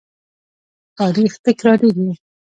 [0.99, 2.11] تاریخ تکراریږي